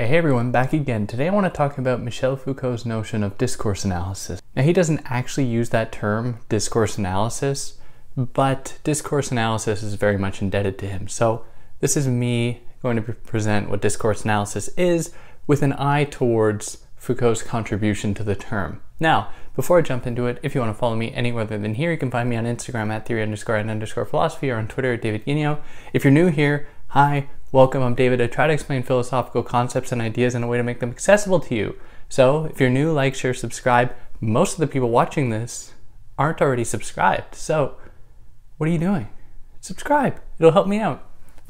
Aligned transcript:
Hey 0.00 0.16
everyone, 0.16 0.50
back 0.50 0.72
again. 0.72 1.06
Today 1.06 1.28
I 1.28 1.30
want 1.30 1.44
to 1.44 1.54
talk 1.54 1.76
about 1.76 2.00
Michel 2.00 2.34
Foucault's 2.34 2.86
notion 2.86 3.22
of 3.22 3.36
discourse 3.36 3.84
analysis. 3.84 4.40
Now 4.56 4.62
he 4.62 4.72
doesn't 4.72 5.02
actually 5.04 5.44
use 5.44 5.68
that 5.70 5.92
term, 5.92 6.38
discourse 6.48 6.96
analysis, 6.96 7.76
but 8.16 8.78
discourse 8.82 9.30
analysis 9.30 9.82
is 9.82 9.96
very 9.96 10.16
much 10.16 10.40
indebted 10.40 10.78
to 10.78 10.86
him. 10.86 11.06
So 11.06 11.44
this 11.80 11.98
is 11.98 12.08
me 12.08 12.62
going 12.80 12.96
to 12.96 13.12
present 13.12 13.68
what 13.68 13.82
discourse 13.82 14.24
analysis 14.24 14.68
is 14.68 15.12
with 15.46 15.60
an 15.60 15.74
eye 15.74 16.04
towards 16.04 16.78
Foucault's 16.96 17.42
contribution 17.42 18.14
to 18.14 18.24
the 18.24 18.34
term. 18.34 18.80
Now, 19.00 19.28
before 19.54 19.76
I 19.76 19.82
jump 19.82 20.06
into 20.06 20.26
it, 20.28 20.38
if 20.42 20.54
you 20.54 20.62
want 20.62 20.74
to 20.74 20.78
follow 20.78 20.96
me 20.96 21.12
anywhere 21.12 21.42
other 21.42 21.58
than 21.58 21.74
here, 21.74 21.92
you 21.92 21.98
can 21.98 22.10
find 22.10 22.30
me 22.30 22.36
on 22.36 22.46
Instagram 22.46 22.90
at 22.90 23.04
theory 23.04 23.22
underscore 23.22 23.56
and 23.56 23.70
underscore 23.70 24.06
philosophy 24.06 24.50
or 24.50 24.56
on 24.56 24.66
Twitter 24.66 24.94
at 24.94 25.02
David 25.02 25.26
Guignion. 25.26 25.60
If 25.92 26.04
you're 26.04 26.10
new 26.10 26.28
here, 26.28 26.68
hi, 26.88 27.28
welcome. 27.52 27.82
I'm 27.82 27.96
David. 27.96 28.20
I 28.20 28.28
try 28.28 28.46
to 28.46 28.52
explain 28.52 28.84
philosophical 28.84 29.42
concepts 29.42 29.90
and 29.90 30.00
ideas 30.00 30.36
in 30.36 30.44
a 30.44 30.46
way 30.46 30.56
to 30.56 30.62
make 30.62 30.78
them 30.78 30.90
accessible 30.90 31.40
to 31.40 31.54
you. 31.54 31.76
So 32.08 32.44
if 32.44 32.60
you're 32.60 32.70
new, 32.70 32.92
like, 32.92 33.16
share, 33.16 33.34
subscribe. 33.34 33.92
Most 34.20 34.52
of 34.52 34.60
the 34.60 34.68
people 34.68 34.88
watching 34.88 35.30
this 35.30 35.72
aren't 36.16 36.40
already 36.40 36.62
subscribed. 36.62 37.34
So 37.34 37.74
what 38.56 38.68
are 38.68 38.72
you 38.72 38.78
doing? 38.78 39.08
Subscribe. 39.60 40.20
It'll 40.38 40.52
help 40.52 40.68
me 40.68 40.78
out. 40.78 41.04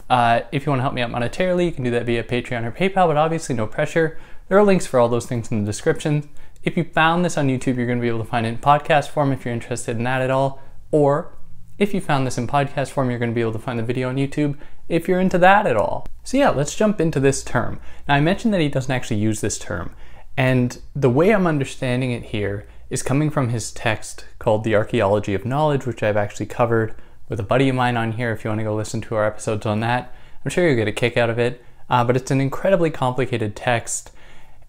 Uh, 0.09 0.41
if 0.53 0.65
you 0.65 0.71
want 0.71 0.81
to 0.81 0.85
help 0.85 0.95
me 0.95 1.03
out 1.03 1.11
monetarily, 1.11 1.67
you 1.67 1.73
can 1.73 1.85
do 1.85 1.91
that 1.91 2.07
via 2.07 2.25
Patreon 2.25 2.65
or 2.65 2.73
PayPal, 2.73 3.07
but 3.07 3.19
obviously 3.19 3.55
no 3.55 3.67
pressure. 3.67 4.19
There 4.49 4.59
are 4.59 4.65
links 4.65 4.87
for 4.87 4.99
all 4.99 5.09
those 5.09 5.27
things 5.27 5.51
in 5.51 5.61
the 5.61 5.67
description. 5.67 6.31
If 6.63 6.77
you 6.79 6.85
found 6.85 7.25
this 7.25 7.37
on 7.37 7.49
YouTube, 7.49 7.77
you're 7.77 7.87
going 7.87 7.99
to 7.99 8.03
be 8.03 8.09
able 8.09 8.19
to 8.19 8.25
find 8.25 8.47
it 8.47 8.51
in 8.51 8.59
podcast 8.59 9.09
form 9.09 9.33
if 9.33 9.45
you're 9.45 9.55
interested 9.55 9.99
in 9.99 10.05
that 10.05 10.23
at 10.23 10.31
all. 10.31 10.63
Or 10.91 11.37
if 11.79 11.95
you 11.95 12.01
found 12.01 12.27
this 12.27 12.39
in 12.39 12.47
podcast 12.47 12.91
form, 12.91 13.11
you're 13.11 13.19
going 13.19 13.31
to 13.31 13.35
be 13.35 13.41
able 13.41 13.53
to 13.53 13.59
find 13.59 13.79
the 13.79 13.85
video 13.85 14.09
on 14.09 14.17
YouTube 14.17 14.57
if 14.91 15.09
you're 15.09 15.21
into 15.21 15.39
that 15.39 15.67
at 15.67 15.77
all. 15.77 16.07
So, 16.25 16.37
yeah, 16.37 16.51
let's 16.51 16.75
jump 16.75 17.01
into 17.01 17.21
this 17.21 17.43
term. 17.43 17.81
Now, 18.07 18.15
I 18.15 18.21
mentioned 18.21 18.53
that 18.53 18.61
he 18.61 18.69
doesn't 18.69 18.91
actually 18.91 19.21
use 19.21 19.41
this 19.41 19.59
term, 19.59 19.95
and 20.37 20.79
the 20.95 21.11
way 21.11 21.33
I'm 21.33 21.47
understanding 21.47 22.13
it 22.13 22.25
here 22.25 22.67
is 22.91 23.03
coming 23.03 23.31
from 23.31 23.49
his 23.49 23.73
text 23.73 24.27
called 24.39 24.65
The 24.65 24.75
Archaeology 24.75 25.35
of 25.35 25.47
Knowledge, 25.47 25.87
which 25.87 26.03
I've 26.03 26.17
actually 26.17 26.47
covered 26.47 26.95
with 27.29 27.39
a 27.39 27.45
buddy 27.45 27.69
of 27.69 27.77
mine 27.77 27.97
on 27.97 28.13
here. 28.13 28.33
If 28.33 28.45
you 28.45 28.51
want 28.51 28.61
to 28.61 28.65
go 28.65 28.75
listen 28.75 29.01
to 29.03 29.15
our 29.15 29.25
episodes 29.25 29.65
on 29.65 29.81
that, 29.81 30.13
I'm 30.45 30.51
sure 30.51 30.67
you'll 30.67 30.77
get 30.77 30.89
a 30.89 30.93
kick 30.93 31.17
out 31.17 31.31
of 31.31 31.39
it. 31.39 31.65
Uh, 31.89 32.05
but 32.05 32.17
it's 32.17 32.31
an 32.31 32.41
incredibly 32.41 32.91
complicated 32.91 33.55
text 33.55 34.13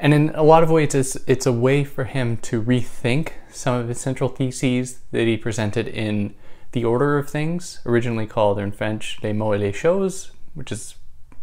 and 0.02 0.16
in 0.16 0.32
a 0.34 0.42
lot 0.42 0.64
of 0.64 0.72
ways, 0.72 0.96
it's, 0.96 1.16
it's 1.28 1.46
a 1.46 1.54
way 1.54 1.84
for 1.84 2.06
him 2.06 2.38
to 2.38 2.60
rethink 2.62 3.34
some 3.52 3.76
of 3.76 3.88
his 3.88 4.02
central 4.02 4.30
theses 4.30 5.00
that 5.12 5.28
he 5.28 5.38
presented 5.38 5.88
in 5.88 6.34
The 6.72 6.86
Order 6.86 7.18
of 7.18 7.30
Things, 7.30 7.80
originally 7.86 8.28
called 8.28 8.58
in 8.58 8.72
French 8.72 9.20
Les 9.24 9.34
mots 9.34 9.56
et 9.56 9.60
les 9.60 9.72
choses, 9.72 10.32
which 10.54 10.72
is 10.72 10.96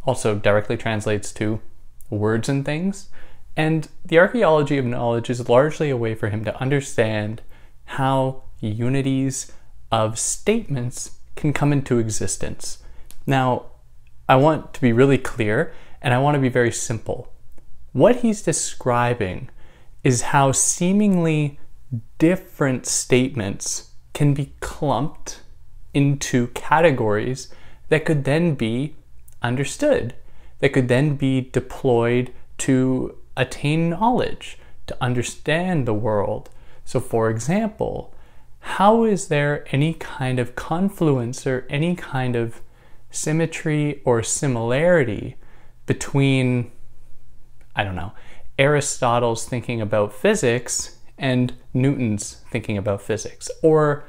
also 0.04 0.34
directly 0.34 0.76
translates 0.76 1.32
to 1.32 1.60
words 2.10 2.48
and 2.48 2.64
things. 2.64 3.10
And 3.56 3.88
the 4.04 4.18
archaeology 4.18 4.78
of 4.78 4.84
knowledge 4.86 5.28
is 5.28 5.48
largely 5.48 5.90
a 5.90 5.96
way 5.96 6.14
for 6.14 6.28
him 6.28 6.44
to 6.44 6.60
understand 6.60 7.42
how 7.84 8.44
unities 8.60 9.52
of 9.90 10.18
statements 10.18 11.18
can 11.36 11.52
come 11.52 11.72
into 11.72 11.98
existence. 11.98 12.82
Now, 13.26 13.66
I 14.28 14.36
want 14.36 14.74
to 14.74 14.80
be 14.80 14.92
really 14.92 15.18
clear 15.18 15.72
and 16.00 16.14
I 16.14 16.18
want 16.18 16.36
to 16.36 16.40
be 16.40 16.48
very 16.48 16.72
simple. 16.72 17.32
What 17.92 18.16
he's 18.16 18.42
describing 18.42 19.50
is 20.04 20.22
how 20.22 20.52
seemingly 20.52 21.58
different 22.18 22.86
statements 22.86 23.87
can 24.12 24.34
be 24.34 24.52
clumped 24.60 25.40
into 25.94 26.48
categories 26.48 27.52
that 27.88 28.04
could 28.04 28.24
then 28.24 28.54
be 28.54 28.94
understood, 29.42 30.14
that 30.58 30.72
could 30.72 30.88
then 30.88 31.16
be 31.16 31.40
deployed 31.52 32.32
to 32.58 33.16
attain 33.36 33.90
knowledge, 33.90 34.58
to 34.86 34.96
understand 35.00 35.86
the 35.86 35.94
world. 35.94 36.50
So, 36.84 37.00
for 37.00 37.30
example, 37.30 38.14
how 38.60 39.04
is 39.04 39.28
there 39.28 39.64
any 39.70 39.94
kind 39.94 40.38
of 40.38 40.56
confluence 40.56 41.46
or 41.46 41.66
any 41.70 41.94
kind 41.94 42.34
of 42.34 42.60
symmetry 43.10 44.02
or 44.04 44.22
similarity 44.22 45.36
between 45.86 46.70
I 47.78 47.84
don't 47.84 47.94
know, 47.94 48.12
Aristotle's 48.58 49.46
thinking 49.46 49.80
about 49.80 50.12
physics 50.12 50.97
and 51.18 51.52
Newton's 51.74 52.42
thinking 52.50 52.76
about 52.76 53.02
physics, 53.02 53.50
or 53.62 54.04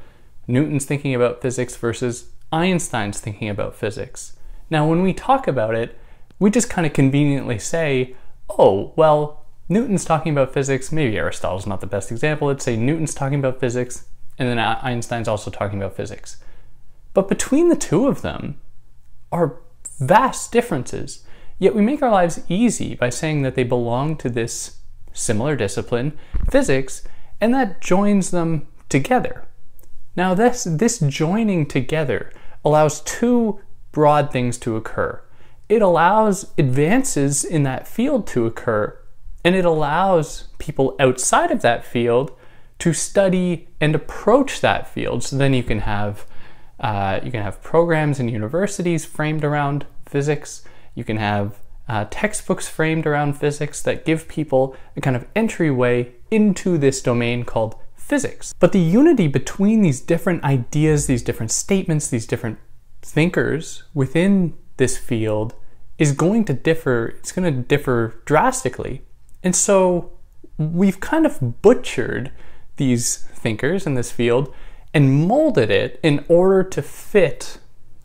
Newton's 0.47 0.86
thinking 0.86 1.16
about 1.16 1.42
physics 1.42 1.75
versus 1.75 2.30
Einstein's 2.52 3.20
thinking 3.20 3.50
about 3.50 3.75
physics. 3.75 4.36
Now, 4.70 4.88
when 4.88 5.02
we 5.02 5.14
talk 5.14 5.47
about 5.47 5.75
it, 5.75 5.97
we 6.40 6.50
just 6.50 6.70
kind 6.70 6.88
of 6.88 6.94
conveniently 6.94 7.59
say, 7.59 8.16
oh, 8.50 8.94
well, 8.96 9.46
Newton's 9.68 10.06
talking 10.06 10.31
about 10.31 10.53
physics, 10.53 10.92
maybe 10.92 11.18
Aristotle's 11.18 11.68
not 11.68 11.81
the 11.81 11.88
best 11.88 12.12
example. 12.12 12.47
Let's 12.47 12.64
say 12.64 12.75
Newton's 12.75 13.14
talking 13.14 13.40
about 13.40 13.59
physics, 13.59 14.06
and 14.38 14.47
then 14.47 14.58
Einstein's 14.58 15.28
also 15.28 15.52
talking 15.52 15.81
about 15.81 15.96
physics. 15.96 16.38
But 17.14 17.28
between 17.28 17.70
the 17.70 17.76
two 17.76 18.08
of 18.08 18.22
them 18.22 18.59
are 19.31 19.58
vast 20.00 20.52
differences. 20.52 21.24
Yet 21.59 21.76
we 21.76 21.81
make 21.81 22.02
our 22.02 22.12
lives 22.12 22.41
easy 22.47 22.96
by 22.96 23.09
saying 23.09 23.41
that 23.41 23.56
they 23.56 23.64
belong 23.64 24.16
to 24.18 24.30
this 24.30 24.78
similar 25.14 25.56
discipline, 25.56 26.18
physics, 26.50 27.03
and 27.42 27.53
that 27.53 27.81
joins 27.81 28.31
them 28.31 28.68
together. 28.90 29.46
Now, 30.16 30.34
this, 30.34 30.66
this 30.66 31.00
joining 31.00 31.66
together 31.66 32.31
allows 32.66 33.02
two 33.02 33.62
broad 33.92 34.31
things 34.31 34.58
to 34.59 34.75
occur. 34.75 35.22
It 35.68 35.81
allows 35.81 36.52
advances 36.58 37.44
in 37.44 37.64
that 37.64 37.88
field 37.88 38.28
to 38.28 38.46
occur, 38.46 38.97
and 39.46 39.56
it 39.56 39.66
allows 39.66 40.47
people 40.58 40.96
outside 41.00 41.52
of 41.52 41.62
that 41.62 41.86
field 41.86 42.31
to 42.80 42.94
study 42.94 43.68
and 43.80 43.94
approach 43.94 44.62
that 44.62 44.88
field. 44.88 45.24
So 45.24 45.38
then 45.38 45.53
you 45.53 45.64
can 45.64 45.80
have 45.80 46.26
uh, 46.80 47.20
you 47.24 47.30
can 47.30 47.44
have 47.44 47.62
programs 47.62 48.20
in 48.20 48.30
universities 48.30 49.06
framed 49.06 49.44
around 49.44 49.86
physics. 50.06 50.64
You 50.96 51.03
can 51.03 51.18
have 51.18 51.59
uh, 51.90 52.06
textbooks 52.12 52.70
framed 52.70 53.08
around 53.08 53.34
physics 53.34 53.82
that 53.82 54.06
give 54.06 54.28
people 54.28 54.76
a 54.96 55.02
kind 55.02 55.16
of 55.16 55.26
entryway 55.36 56.14
into 56.30 56.78
this 56.78 57.02
domain 57.02 57.44
called 57.44 57.76
physics. 57.96 58.54
But 58.60 58.72
the 58.72 58.80
unity 58.80 59.28
between 59.28 59.82
these 59.82 60.00
different 60.00 60.44
ideas, 60.44 61.08
these 61.08 61.24
different 61.24 61.52
statements, 61.52 62.08
these 62.08 62.28
different 62.28 62.60
thinkers 63.02 63.84
within 63.94 64.54
this 64.78 64.98
field 64.98 65.56
is 65.98 66.12
going 66.12 66.46
to 66.46 66.54
differ, 66.54 67.08
it's 67.18 67.32
going 67.32 67.54
to 67.54 67.62
differ 67.62 68.22
drastically. 68.26 69.02
And 69.44 69.56
so 69.56 70.12
we've 70.58 71.00
kind 71.00 71.26
of 71.26 71.62
butchered 71.62 72.32
these 72.78 73.18
thinkers 73.34 73.86
in 73.86 73.96
this 73.96 74.12
field 74.12 74.54
and 74.94 75.28
molded 75.28 75.70
it 75.70 76.00
in 76.04 76.24
order 76.28 76.64
to 76.64 76.82
fit 76.82 77.60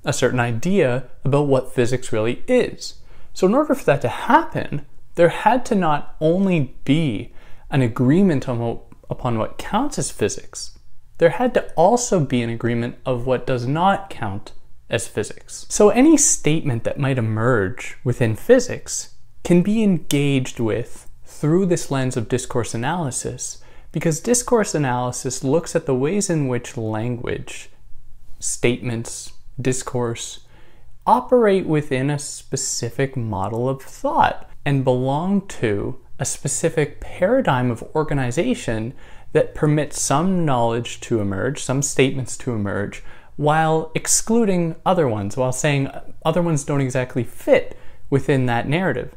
a 0.05 0.13
certain 0.13 0.41
idea 0.41 1.05
about 1.25 1.47
what 1.47 1.75
physics 1.75 2.13
really 2.13 2.43
is. 2.47 2.95
So, 3.35 3.49
in 3.49 3.55
order 3.55 3.75
for 3.75 3.85
that 3.85 4.01
to 4.03 4.09
happen, 4.09 4.87
there 5.17 5.29
had 5.29 5.67
to 5.67 5.75
not 5.75 6.17
only 6.21 6.77
be 6.85 7.33
an 7.71 7.83
agreement 7.83 8.49
on 8.49 8.61
what, 8.61 8.83
upon 9.11 9.39
what 9.39 9.59
counts 9.59 9.99
as 9.99 10.11
physics, 10.11 10.79
there 11.19 11.31
had 11.31 11.53
to 11.55 11.71
also 11.73 12.21
be 12.21 12.43
an 12.43 12.51
agreement 12.51 12.97
of 13.05 13.27
what 13.27 13.47
does 13.47 13.67
not 13.67 14.09
count 14.09 14.53
as 14.89 15.09
physics. 15.09 15.67
So, 15.69 15.91
any 15.91 16.17
statement 16.17 16.85
that 16.85 16.99
might 16.99 17.19
emerge 17.19 17.99
within 18.05 18.37
physics 18.37 19.15
can 19.43 19.63
be 19.63 19.83
engaged 19.83 20.61
with 20.61 21.11
through 21.25 21.67
this 21.67 21.91
lens 21.91 22.17
of 22.17 22.29
discourse 22.29 22.73
analysis 22.73 23.63
because 23.91 24.21
discourse 24.21 24.75
analysis 24.75 25.45
looks 25.45 25.77
at 25.77 25.87
the 25.87 25.95
ways 25.95 26.31
in 26.31 26.49
which 26.49 26.77
language, 26.77 27.69
statements, 28.39 29.33
discourse 29.61 30.44
operate 31.07 31.67
within 31.67 32.11
a 32.11 32.19
specific 32.19 33.17
model 33.17 33.69
of 33.69 33.83
thought 33.83 34.49
and 34.65 34.85
belong 34.85 35.47
to 35.47 35.99
a 36.19 36.25
specific 36.25 37.01
paradigm 37.01 37.71
of 37.71 37.83
organization 37.95 38.95
that 39.33 39.55
permits 39.55 40.01
some 40.01 40.45
knowledge 40.45 41.01
to 41.01 41.21
emerge, 41.21 41.63
some 41.63 41.83
statements 41.83 42.37
to 42.37 42.53
emerge, 42.53 43.03
while 43.37 43.91
excluding 43.95 44.77
other 44.87 45.09
ones, 45.09 45.37
while 45.37 45.53
saying 45.53 45.91
other 46.25 46.41
ones 46.41 46.65
don't 46.65 46.81
exactly 46.81 47.25
fit 47.25 47.77
within 48.09 48.47
that 48.47 48.69
narrative. 48.69 49.13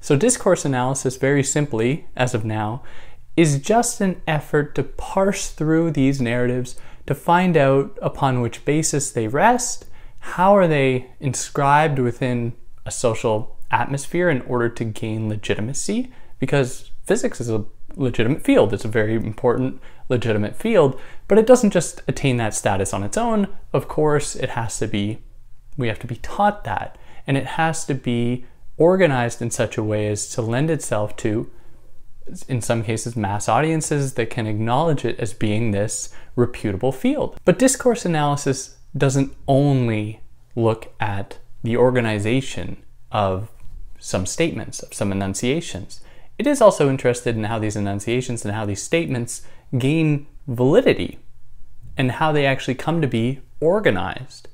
So, 0.00 0.16
discourse 0.16 0.64
analysis, 0.64 1.16
very 1.16 1.42
simply, 1.44 2.06
as 2.16 2.34
of 2.34 2.44
now, 2.44 2.82
is 3.36 3.60
just 3.60 4.00
an 4.00 4.20
effort 4.26 4.74
to 4.74 4.82
parse 4.82 5.50
through 5.50 5.90
these 5.90 6.20
narratives 6.20 6.76
to 7.06 7.14
find 7.14 7.56
out 7.56 7.96
upon 8.00 8.40
which 8.40 8.64
basis 8.64 9.10
they 9.10 9.28
rest 9.28 9.84
how 10.20 10.56
are 10.56 10.68
they 10.68 11.10
inscribed 11.20 11.98
within 11.98 12.54
a 12.84 12.90
social 12.90 13.56
atmosphere 13.70 14.30
in 14.30 14.42
order 14.42 14.68
to 14.68 14.84
gain 14.84 15.28
legitimacy? 15.28 16.12
Because 16.38 16.90
physics 17.04 17.40
is 17.40 17.50
a 17.50 17.64
legitimate 17.96 18.42
field, 18.42 18.72
it's 18.72 18.84
a 18.84 18.88
very 18.88 19.14
important, 19.14 19.80
legitimate 20.08 20.56
field, 20.56 20.98
but 21.26 21.38
it 21.38 21.46
doesn't 21.46 21.70
just 21.70 22.02
attain 22.08 22.36
that 22.38 22.54
status 22.54 22.94
on 22.94 23.02
its 23.02 23.16
own. 23.16 23.48
Of 23.72 23.88
course, 23.88 24.36
it 24.36 24.50
has 24.50 24.78
to 24.78 24.86
be, 24.86 25.18
we 25.76 25.88
have 25.88 25.98
to 26.00 26.06
be 26.06 26.16
taught 26.16 26.64
that, 26.64 26.96
and 27.26 27.36
it 27.36 27.46
has 27.46 27.84
to 27.86 27.94
be 27.94 28.46
organized 28.76 29.42
in 29.42 29.50
such 29.50 29.76
a 29.76 29.82
way 29.82 30.08
as 30.08 30.28
to 30.30 30.42
lend 30.42 30.70
itself 30.70 31.16
to, 31.16 31.50
in 32.46 32.60
some 32.60 32.82
cases, 32.82 33.16
mass 33.16 33.48
audiences 33.48 34.14
that 34.14 34.30
can 34.30 34.46
acknowledge 34.46 35.04
it 35.04 35.18
as 35.18 35.32
being 35.32 35.70
this 35.70 36.10
reputable 36.36 36.92
field. 36.92 37.36
But 37.44 37.58
discourse 37.58 38.04
analysis 38.04 38.77
doesn't 38.96 39.34
only 39.46 40.20
look 40.56 40.92
at 40.98 41.38
the 41.62 41.76
organization 41.76 42.76
of 43.12 43.48
some 43.98 44.26
statements, 44.26 44.80
of 44.82 44.94
some 44.94 45.12
enunciations. 45.12 46.00
It 46.38 46.46
is 46.46 46.60
also 46.60 46.88
interested 46.88 47.36
in 47.36 47.44
how 47.44 47.58
these 47.58 47.76
enunciations 47.76 48.44
and 48.44 48.54
how 48.54 48.64
these 48.64 48.82
statements 48.82 49.42
gain 49.76 50.26
validity 50.46 51.18
and 51.96 52.12
how 52.12 52.32
they 52.32 52.46
actually 52.46 52.76
come 52.76 53.00
to 53.00 53.08
be 53.08 53.40
organized. 53.60 54.48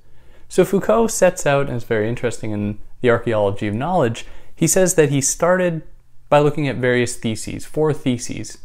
So 0.49 0.65
Foucault 0.65 1.09
sets 1.09 1.47
out, 1.47 1.67
and 1.67 1.77
it's 1.77 1.85
very 1.85 2.09
interesting 2.09 2.53
in 2.53 2.79
the 3.01 3.11
archaeology 3.11 3.67
of 3.67 3.75
knowledge, 3.75 4.25
he 4.55 4.67
says 4.67 4.95
that 4.95 5.11
he 5.11 5.21
started 5.21 5.83
by 6.29 6.39
looking 6.39 6.69
at 6.69 6.77
various 6.77 7.17
theses, 7.17 7.67
four 7.67 7.93
theses 7.93 8.59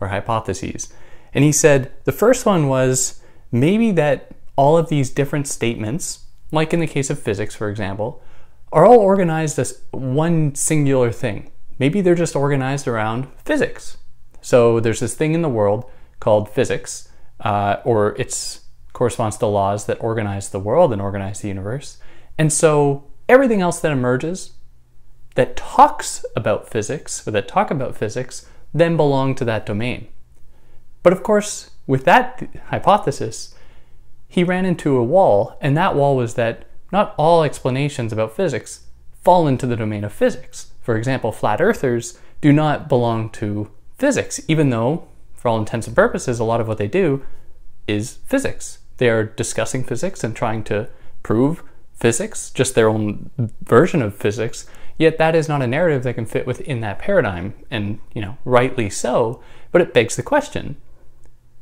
or 0.00 0.08
hypotheses. 0.08 0.92
And 1.32 1.44
he 1.44 1.52
said 1.52 1.90
the 2.04 2.12
first 2.12 2.44
one 2.44 2.68
was 2.68 3.22
maybe 3.50 3.92
that 3.92 4.32
all 4.62 4.78
of 4.78 4.88
these 4.88 5.10
different 5.10 5.48
statements, 5.48 6.26
like 6.52 6.72
in 6.72 6.78
the 6.78 6.86
case 6.86 7.10
of 7.10 7.18
physics, 7.18 7.52
for 7.52 7.68
example, 7.68 8.22
are 8.70 8.86
all 8.86 9.00
organized 9.00 9.58
as 9.58 9.82
one 9.90 10.54
singular 10.54 11.10
thing. 11.10 11.50
Maybe 11.80 12.00
they're 12.00 12.14
just 12.14 12.36
organized 12.36 12.86
around 12.86 13.26
physics. 13.44 13.96
So 14.40 14.78
there's 14.78 15.00
this 15.00 15.16
thing 15.16 15.34
in 15.34 15.42
the 15.42 15.48
world 15.48 15.90
called 16.20 16.48
physics, 16.48 17.08
uh, 17.40 17.78
or 17.84 18.14
it 18.20 18.60
corresponds 18.92 19.36
to 19.38 19.46
laws 19.46 19.86
that 19.86 20.00
organize 20.00 20.50
the 20.50 20.60
world 20.60 20.92
and 20.92 21.02
organize 21.02 21.40
the 21.40 21.48
universe. 21.48 21.98
And 22.38 22.52
so 22.52 23.02
everything 23.28 23.60
else 23.60 23.80
that 23.80 23.90
emerges 23.90 24.52
that 25.34 25.56
talks 25.56 26.24
about 26.36 26.70
physics 26.70 27.26
or 27.26 27.32
that 27.32 27.48
talk 27.48 27.72
about 27.72 27.96
physics 27.96 28.46
then 28.72 28.96
belong 28.96 29.34
to 29.34 29.44
that 29.44 29.66
domain. 29.66 30.06
But 31.02 31.12
of 31.12 31.24
course, 31.24 31.70
with 31.88 32.04
that 32.04 32.48
hypothesis, 32.68 33.56
he 34.32 34.42
ran 34.42 34.64
into 34.64 34.96
a 34.96 35.04
wall, 35.04 35.58
and 35.60 35.76
that 35.76 35.94
wall 35.94 36.16
was 36.16 36.36
that 36.36 36.64
not 36.90 37.14
all 37.18 37.42
explanations 37.42 38.14
about 38.14 38.34
physics 38.34 38.86
fall 39.20 39.46
into 39.46 39.66
the 39.66 39.76
domain 39.76 40.04
of 40.04 40.12
physics. 40.14 40.72
For 40.80 40.96
example, 40.96 41.32
flat 41.32 41.60
earthers 41.60 42.18
do 42.40 42.50
not 42.50 42.88
belong 42.88 43.28
to 43.32 43.70
physics, 43.98 44.40
even 44.48 44.70
though, 44.70 45.06
for 45.34 45.48
all 45.48 45.58
intents 45.58 45.86
and 45.86 45.94
purposes, 45.94 46.40
a 46.40 46.44
lot 46.44 46.62
of 46.62 46.66
what 46.66 46.78
they 46.78 46.88
do 46.88 47.22
is 47.86 48.20
physics. 48.24 48.78
They 48.96 49.10
are 49.10 49.22
discussing 49.22 49.84
physics 49.84 50.24
and 50.24 50.34
trying 50.34 50.64
to 50.64 50.88
prove 51.22 51.62
physics, 51.92 52.48
just 52.48 52.74
their 52.74 52.88
own 52.88 53.28
version 53.62 54.00
of 54.00 54.16
physics, 54.16 54.64
yet 54.96 55.18
that 55.18 55.34
is 55.34 55.46
not 55.46 55.60
a 55.60 55.66
narrative 55.66 56.04
that 56.04 56.14
can 56.14 56.24
fit 56.24 56.46
within 56.46 56.80
that 56.80 56.98
paradigm, 56.98 57.52
and 57.70 57.98
you 58.14 58.22
know, 58.22 58.38
rightly 58.46 58.88
so, 58.88 59.42
but 59.72 59.82
it 59.82 59.92
begs 59.92 60.16
the 60.16 60.22
question. 60.22 60.76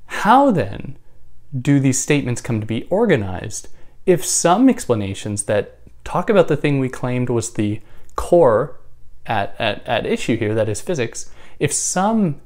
How 0.06 0.52
then 0.52 0.96
do 1.58 1.80
these 1.80 1.98
statements 1.98 2.40
come 2.40 2.60
to 2.60 2.66
be 2.66 2.84
organized 2.84 3.68
if 4.06 4.24
some 4.24 4.68
explanations 4.68 5.44
that 5.44 5.78
talk 6.04 6.30
about 6.30 6.48
the 6.48 6.56
thing 6.56 6.80
we 6.80 6.88
claimed 6.88 7.28
was 7.28 7.52
the 7.52 7.80
core 8.16 8.78
at, 9.26 9.54
at, 9.58 9.86
at 9.86 10.06
issue 10.06 10.36
here, 10.36 10.54
that 10.54 10.68
is 10.68 10.80
physics, 10.80 11.30
if 11.58 11.72
some 11.72 12.40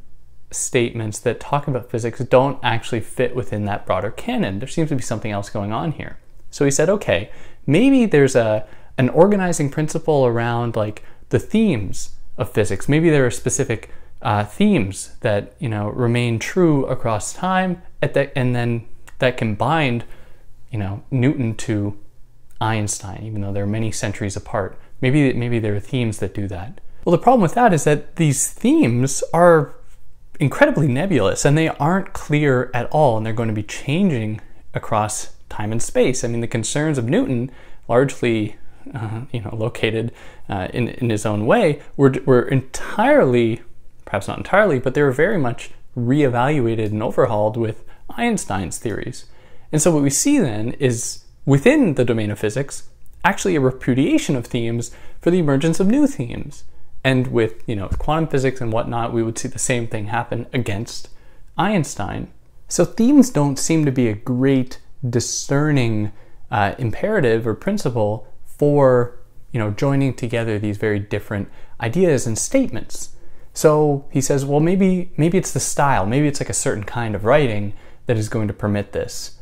statements 0.50 1.18
that 1.20 1.40
talk 1.40 1.66
about 1.66 1.90
physics 1.90 2.18
don't 2.20 2.58
actually 2.62 3.00
fit 3.00 3.34
within 3.34 3.64
that 3.64 3.86
broader 3.86 4.10
canon, 4.10 4.58
there 4.58 4.68
seems 4.68 4.88
to 4.88 4.96
be 4.96 5.02
something 5.02 5.30
else 5.30 5.48
going 5.48 5.72
on 5.72 5.92
here. 5.92 6.18
So 6.50 6.64
he 6.64 6.70
said, 6.70 6.88
okay, 6.88 7.30
maybe 7.66 8.06
there's 8.06 8.36
a 8.36 8.66
an 8.96 9.08
organizing 9.08 9.70
principle 9.70 10.24
around 10.24 10.76
like 10.76 11.02
the 11.30 11.40
themes 11.40 12.10
of 12.36 12.52
physics. 12.52 12.88
Maybe 12.88 13.10
there 13.10 13.26
are 13.26 13.30
specific 13.30 13.90
uh, 14.22 14.44
themes 14.44 15.16
that 15.20 15.54
you 15.58 15.68
know 15.68 15.88
remain 15.88 16.38
true 16.38 16.86
across 16.86 17.32
time, 17.32 17.82
that, 18.00 18.32
and 18.36 18.54
then 18.54 18.86
that 19.24 19.36
can 19.36 19.54
bind 19.54 20.04
you 20.70 20.78
know 20.78 21.02
Newton 21.10 21.54
to 21.56 21.98
Einstein, 22.60 23.22
even 23.24 23.40
though 23.40 23.52
they're 23.52 23.66
many 23.66 23.90
centuries 23.90 24.36
apart. 24.36 24.78
Maybe 25.00 25.32
maybe 25.32 25.58
there 25.58 25.74
are 25.74 25.80
themes 25.80 26.18
that 26.18 26.34
do 26.34 26.46
that. 26.48 26.80
Well, 27.04 27.12
the 27.12 27.22
problem 27.22 27.42
with 27.42 27.54
that 27.54 27.72
is 27.72 27.84
that 27.84 28.16
these 28.16 28.50
themes 28.50 29.22
are 29.32 29.74
incredibly 30.40 30.88
nebulous 30.88 31.44
and 31.44 31.56
they 31.56 31.68
aren't 31.68 32.12
clear 32.12 32.70
at 32.74 32.86
all, 32.90 33.16
and 33.16 33.24
they're 33.24 33.32
going 33.32 33.48
to 33.48 33.54
be 33.54 33.62
changing 33.62 34.40
across 34.72 35.34
time 35.48 35.70
and 35.72 35.82
space. 35.82 36.24
I 36.24 36.28
mean, 36.28 36.40
the 36.40 36.48
concerns 36.48 36.98
of 36.98 37.08
Newton, 37.08 37.50
largely 37.88 38.56
uh, 38.94 39.22
you 39.32 39.40
know 39.40 39.54
located 39.54 40.12
uh, 40.48 40.68
in 40.72 40.88
in 40.88 41.10
his 41.10 41.24
own 41.24 41.46
way, 41.46 41.80
were 41.96 42.14
were 42.26 42.42
entirely, 42.42 43.62
perhaps 44.04 44.28
not 44.28 44.38
entirely, 44.38 44.78
but 44.78 44.94
they 44.94 45.02
were 45.02 45.12
very 45.12 45.38
much 45.38 45.70
reevaluated 45.96 46.86
and 46.86 47.02
overhauled 47.02 47.56
with 47.56 47.84
Einstein's 48.16 48.78
theories. 48.78 49.26
And 49.72 49.82
so 49.82 49.90
what 49.90 50.02
we 50.02 50.10
see 50.10 50.38
then 50.38 50.72
is 50.72 51.24
within 51.44 51.94
the 51.94 52.04
domain 52.04 52.30
of 52.30 52.38
physics, 52.38 52.88
actually 53.24 53.56
a 53.56 53.60
repudiation 53.60 54.36
of 54.36 54.46
themes 54.46 54.90
for 55.20 55.30
the 55.30 55.38
emergence 55.38 55.80
of 55.80 55.86
new 55.86 56.06
themes. 56.06 56.64
And 57.02 57.28
with 57.28 57.62
you 57.66 57.76
know 57.76 57.88
quantum 57.88 58.28
physics 58.28 58.60
and 58.60 58.72
whatnot, 58.72 59.12
we 59.12 59.22
would 59.22 59.38
see 59.38 59.48
the 59.48 59.58
same 59.58 59.86
thing 59.86 60.06
happen 60.06 60.46
against 60.52 61.08
Einstein. 61.58 62.28
So 62.68 62.84
themes 62.84 63.30
don't 63.30 63.58
seem 63.58 63.84
to 63.84 63.92
be 63.92 64.08
a 64.08 64.14
great 64.14 64.78
discerning 65.08 66.12
uh, 66.50 66.74
imperative 66.78 67.46
or 67.46 67.54
principle 67.54 68.26
for 68.46 69.18
you 69.52 69.58
know 69.58 69.70
joining 69.70 70.14
together 70.14 70.58
these 70.58 70.78
very 70.78 70.98
different 70.98 71.48
ideas 71.80 72.26
and 72.26 72.38
statements. 72.38 73.10
So 73.52 74.06
he 74.10 74.20
says, 74.20 74.44
well, 74.44 74.60
maybe 74.60 75.12
maybe 75.16 75.36
it's 75.36 75.52
the 75.52 75.60
style, 75.60 76.06
maybe 76.06 76.26
it's 76.26 76.40
like 76.40 76.48
a 76.48 76.54
certain 76.54 76.84
kind 76.84 77.14
of 77.14 77.24
writing 77.24 77.74
that 78.06 78.16
is 78.16 78.28
going 78.28 78.48
to 78.48 78.54
permit 78.54 78.92
this. 78.92 79.38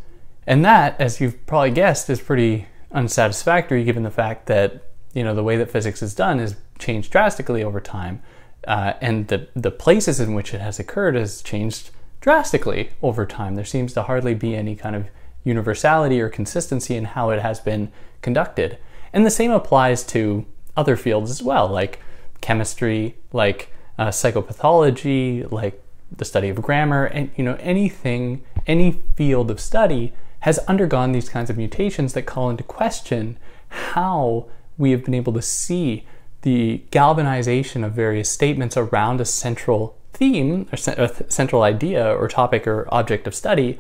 And 0.46 0.64
that, 0.64 1.00
as 1.00 1.20
you've 1.20 1.46
probably 1.46 1.70
guessed, 1.70 2.10
is 2.10 2.20
pretty 2.20 2.66
unsatisfactory 2.90 3.84
given 3.84 4.02
the 4.02 4.10
fact 4.10 4.46
that 4.46 4.88
you 5.14 5.24
know 5.24 5.34
the 5.34 5.42
way 5.42 5.56
that 5.56 5.70
physics 5.70 6.02
is 6.02 6.14
done 6.14 6.38
has 6.38 6.56
changed 6.78 7.10
drastically 7.10 7.62
over 7.62 7.80
time, 7.80 8.22
uh, 8.66 8.94
and 9.00 9.28
the 9.28 9.48
the 9.54 9.70
places 9.70 10.20
in 10.20 10.34
which 10.34 10.52
it 10.54 10.60
has 10.60 10.78
occurred 10.78 11.14
has 11.14 11.42
changed 11.42 11.90
drastically 12.20 12.90
over 13.02 13.26
time. 13.26 13.54
There 13.54 13.64
seems 13.64 13.92
to 13.94 14.02
hardly 14.02 14.34
be 14.34 14.54
any 14.56 14.76
kind 14.76 14.96
of 14.96 15.06
universality 15.44 16.20
or 16.20 16.28
consistency 16.28 16.96
in 16.96 17.04
how 17.04 17.30
it 17.30 17.42
has 17.42 17.60
been 17.60 17.90
conducted. 18.20 18.78
And 19.12 19.26
the 19.26 19.30
same 19.30 19.50
applies 19.50 20.04
to 20.04 20.46
other 20.76 20.96
fields 20.96 21.30
as 21.30 21.42
well, 21.42 21.68
like 21.68 21.98
chemistry, 22.40 23.16
like 23.32 23.70
uh, 23.98 24.08
psychopathology, 24.08 25.50
like 25.50 25.82
the 26.16 26.24
study 26.24 26.48
of 26.48 26.62
grammar, 26.62 27.06
and 27.06 27.30
you 27.36 27.44
know 27.44 27.56
anything, 27.60 28.44
any 28.66 29.02
field 29.16 29.50
of 29.50 29.60
study 29.60 30.12
has 30.40 30.58
undergone 30.60 31.12
these 31.12 31.28
kinds 31.28 31.50
of 31.50 31.56
mutations 31.56 32.12
that 32.12 32.22
call 32.22 32.50
into 32.50 32.64
question 32.64 33.38
how 33.68 34.46
we 34.76 34.90
have 34.90 35.04
been 35.04 35.14
able 35.14 35.32
to 35.32 35.42
see 35.42 36.04
the 36.42 36.82
galvanization 36.90 37.84
of 37.84 37.92
various 37.92 38.28
statements 38.28 38.76
around 38.76 39.20
a 39.20 39.24
central 39.24 39.96
theme, 40.12 40.66
or 40.72 40.78
a 40.96 41.30
central 41.30 41.62
idea, 41.62 42.14
or 42.14 42.28
topic, 42.28 42.66
or 42.66 42.88
object 42.92 43.26
of 43.26 43.34
study. 43.34 43.78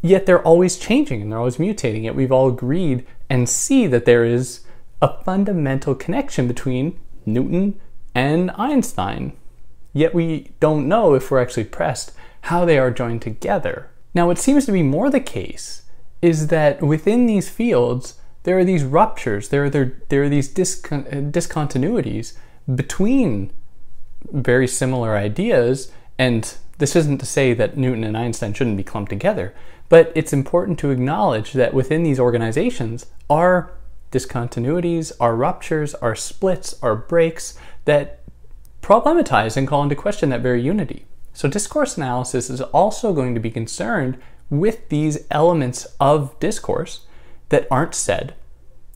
Yet 0.00 0.26
they're 0.26 0.42
always 0.42 0.76
changing 0.76 1.22
and 1.22 1.30
they're 1.30 1.38
always 1.38 1.56
mutating. 1.56 2.04
Yet 2.04 2.16
we've 2.16 2.32
all 2.32 2.48
agreed 2.48 3.06
and 3.30 3.48
see 3.48 3.86
that 3.86 4.04
there 4.04 4.24
is 4.24 4.60
a 5.00 5.22
fundamental 5.22 5.94
connection 5.94 6.46
between 6.46 6.98
Newton 7.24 7.80
and 8.14 8.50
Einstein. 8.52 9.32
Yet 9.92 10.14
we 10.14 10.52
don't 10.60 10.88
know 10.88 11.14
if 11.14 11.30
we're 11.30 11.40
actually 11.42 11.64
pressed 11.64 12.12
how 12.42 12.64
they 12.64 12.78
are 12.78 12.90
joined 12.90 13.22
together. 13.22 13.88
Now, 14.14 14.26
what 14.26 14.38
seems 14.38 14.66
to 14.66 14.72
be 14.72 14.82
more 14.82 15.10
the 15.10 15.20
case 15.20 15.82
is 16.20 16.48
that 16.48 16.82
within 16.82 17.26
these 17.26 17.48
fields, 17.48 18.14
there 18.44 18.58
are 18.58 18.64
these 18.64 18.84
ruptures, 18.84 19.48
there 19.48 19.64
are, 19.64 19.70
there, 19.70 20.02
there 20.08 20.22
are 20.24 20.28
these 20.28 20.52
discon- 20.52 21.06
uh, 21.06 21.30
discontinuities 21.30 22.36
between 22.72 23.52
very 24.30 24.68
similar 24.68 25.16
ideas. 25.16 25.90
And 26.18 26.54
this 26.78 26.94
isn't 26.96 27.18
to 27.18 27.26
say 27.26 27.54
that 27.54 27.76
Newton 27.76 28.04
and 28.04 28.16
Einstein 28.16 28.54
shouldn't 28.54 28.76
be 28.76 28.84
clumped 28.84 29.10
together, 29.10 29.54
but 29.88 30.12
it's 30.14 30.32
important 30.32 30.78
to 30.80 30.90
acknowledge 30.90 31.52
that 31.52 31.74
within 31.74 32.02
these 32.02 32.20
organizations 32.20 33.06
are 33.28 33.72
discontinuities, 34.10 35.12
are 35.18 35.34
ruptures, 35.34 35.94
are 35.96 36.14
splits, 36.14 36.80
are 36.82 36.94
breaks 36.94 37.58
that 37.84 38.20
problematize 38.82 39.56
and 39.56 39.66
call 39.66 39.82
into 39.82 39.94
question 39.94 40.28
that 40.30 40.40
very 40.40 40.60
unity. 40.60 41.06
So, 41.32 41.48
discourse 41.48 41.96
analysis 41.96 42.50
is 42.50 42.60
also 42.60 43.12
going 43.12 43.34
to 43.34 43.40
be 43.40 43.50
concerned 43.50 44.18
with 44.50 44.88
these 44.90 45.26
elements 45.30 45.86
of 45.98 46.38
discourse 46.38 47.06
that 47.48 47.66
aren't 47.70 47.94
said 47.94 48.34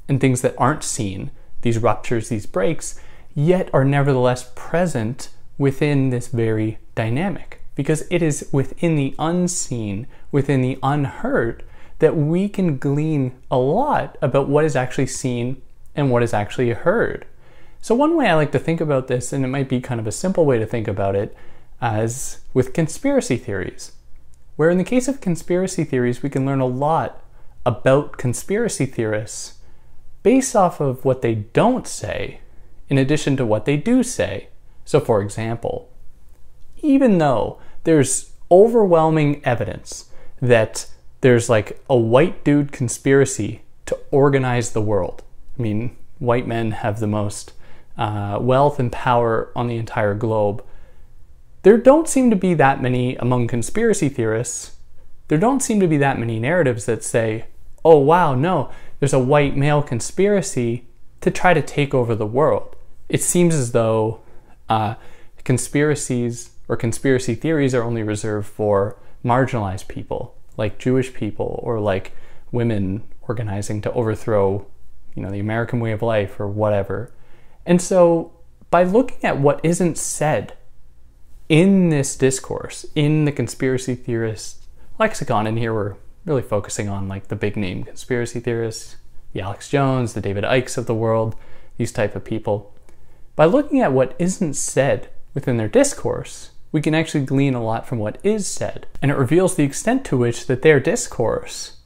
and 0.08 0.20
things 0.20 0.42
that 0.42 0.54
aren't 0.58 0.84
seen, 0.84 1.30
these 1.62 1.78
ruptures, 1.78 2.28
these 2.28 2.46
breaks, 2.46 3.00
yet 3.34 3.70
are 3.72 3.84
nevertheless 3.84 4.52
present 4.54 5.30
within 5.58 6.10
this 6.10 6.28
very 6.28 6.78
dynamic. 6.94 7.60
Because 7.74 8.04
it 8.10 8.22
is 8.22 8.48
within 8.52 8.96
the 8.96 9.14
unseen, 9.18 10.06
within 10.30 10.62
the 10.62 10.78
unheard, 10.82 11.64
that 11.98 12.16
we 12.16 12.48
can 12.48 12.78
glean 12.78 13.36
a 13.50 13.58
lot 13.58 14.16
about 14.22 14.48
what 14.48 14.64
is 14.64 14.76
actually 14.76 15.06
seen 15.06 15.60
and 15.94 16.10
what 16.10 16.22
is 16.22 16.34
actually 16.34 16.70
heard. 16.70 17.26
So, 17.80 17.94
one 17.94 18.16
way 18.16 18.28
I 18.28 18.34
like 18.34 18.52
to 18.52 18.58
think 18.58 18.80
about 18.80 19.08
this, 19.08 19.32
and 19.32 19.44
it 19.44 19.48
might 19.48 19.68
be 19.68 19.80
kind 19.80 20.00
of 20.00 20.06
a 20.06 20.12
simple 20.12 20.44
way 20.44 20.58
to 20.58 20.66
think 20.66 20.88
about 20.88 21.14
it, 21.16 21.36
as 21.80 22.40
with 22.54 22.72
conspiracy 22.72 23.36
theories, 23.36 23.92
where 24.56 24.70
in 24.70 24.78
the 24.78 24.84
case 24.84 25.08
of 25.08 25.20
conspiracy 25.20 25.84
theories, 25.84 26.22
we 26.22 26.30
can 26.30 26.46
learn 26.46 26.60
a 26.60 26.66
lot 26.66 27.22
about 27.64 28.16
conspiracy 28.16 28.86
theorists 28.86 29.54
based 30.22 30.56
off 30.56 30.80
of 30.80 31.04
what 31.04 31.22
they 31.22 31.34
don't 31.34 31.86
say, 31.86 32.40
in 32.88 32.98
addition 32.98 33.36
to 33.36 33.46
what 33.46 33.64
they 33.64 33.76
do 33.76 34.02
say. 34.02 34.48
So, 34.84 35.00
for 35.00 35.20
example, 35.20 35.90
even 36.82 37.18
though 37.18 37.58
there's 37.84 38.32
overwhelming 38.50 39.44
evidence 39.44 40.10
that 40.40 40.86
there's 41.20 41.48
like 41.48 41.80
a 41.88 41.96
white 41.96 42.44
dude 42.44 42.72
conspiracy 42.72 43.62
to 43.86 43.98
organize 44.10 44.72
the 44.72 44.82
world. 44.82 45.22
I 45.58 45.62
mean, 45.62 45.96
white 46.18 46.46
men 46.46 46.72
have 46.72 47.00
the 47.00 47.06
most 47.06 47.52
uh, 47.96 48.38
wealth 48.40 48.78
and 48.78 48.92
power 48.92 49.50
on 49.56 49.68
the 49.68 49.76
entire 49.76 50.14
globe. 50.14 50.64
There 51.66 51.76
don't 51.76 52.08
seem 52.08 52.30
to 52.30 52.36
be 52.36 52.54
that 52.54 52.80
many 52.80 53.16
among 53.16 53.48
conspiracy 53.48 54.08
theorists. 54.08 54.76
There 55.26 55.36
don't 55.36 55.58
seem 55.58 55.80
to 55.80 55.88
be 55.88 55.96
that 55.96 56.16
many 56.16 56.38
narratives 56.38 56.86
that 56.86 57.02
say, 57.02 57.46
oh, 57.84 57.98
wow, 57.98 58.36
no, 58.36 58.70
there's 59.00 59.12
a 59.12 59.18
white 59.18 59.56
male 59.56 59.82
conspiracy 59.82 60.86
to 61.22 61.30
try 61.32 61.54
to 61.54 61.60
take 61.60 61.92
over 61.92 62.14
the 62.14 62.24
world. 62.24 62.76
It 63.08 63.20
seems 63.20 63.52
as 63.52 63.72
though 63.72 64.20
uh, 64.68 64.94
conspiracies 65.42 66.50
or 66.68 66.76
conspiracy 66.76 67.34
theories 67.34 67.74
are 67.74 67.82
only 67.82 68.04
reserved 68.04 68.46
for 68.46 68.96
marginalized 69.24 69.88
people, 69.88 70.36
like 70.56 70.78
Jewish 70.78 71.12
people 71.14 71.58
or 71.64 71.80
like 71.80 72.12
women 72.52 73.02
organizing 73.22 73.80
to 73.80 73.92
overthrow, 73.92 74.64
you 75.16 75.22
know, 75.24 75.32
the 75.32 75.40
American 75.40 75.80
way 75.80 75.90
of 75.90 76.00
life 76.00 76.38
or 76.38 76.46
whatever. 76.46 77.12
And 77.66 77.82
so 77.82 78.30
by 78.70 78.84
looking 78.84 79.24
at 79.24 79.40
what 79.40 79.58
isn't 79.64 79.98
said 79.98 80.56
in 81.48 81.90
this 81.90 82.16
discourse, 82.16 82.86
in 82.94 83.24
the 83.24 83.32
conspiracy 83.32 83.94
theorist 83.94 84.64
lexicon, 84.98 85.46
and 85.46 85.58
here 85.58 85.72
we're 85.72 85.96
really 86.24 86.42
focusing 86.42 86.88
on 86.88 87.08
like 87.08 87.28
the 87.28 87.36
big 87.36 87.56
name 87.56 87.84
conspiracy 87.84 88.40
theorists, 88.40 88.96
the 89.32 89.40
Alex 89.40 89.68
Jones, 89.68 90.14
the 90.14 90.20
David 90.20 90.44
Ickes 90.44 90.76
of 90.76 90.86
the 90.86 90.94
world, 90.94 91.36
these 91.76 91.92
type 91.92 92.16
of 92.16 92.24
people. 92.24 92.74
By 93.36 93.44
looking 93.44 93.80
at 93.80 93.92
what 93.92 94.16
isn't 94.18 94.54
said 94.54 95.08
within 95.34 95.56
their 95.56 95.68
discourse, 95.68 96.50
we 96.72 96.80
can 96.80 96.94
actually 96.94 97.24
glean 97.24 97.54
a 97.54 97.62
lot 97.62 97.86
from 97.86 97.98
what 97.98 98.18
is 98.24 98.46
said. 98.46 98.86
And 99.00 99.10
it 99.10 99.16
reveals 99.16 99.54
the 99.54 99.64
extent 99.64 100.04
to 100.06 100.16
which 100.16 100.46
that 100.46 100.62
their 100.62 100.80
discourse 100.80 101.76